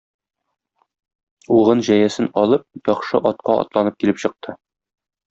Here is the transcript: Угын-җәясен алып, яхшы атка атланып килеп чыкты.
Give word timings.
Угын-җәясен 1.57 2.29
алып, 2.45 2.65
яхшы 2.93 3.21
атка 3.33 3.59
атланып 3.65 4.01
килеп 4.05 4.23
чыкты. 4.25 4.57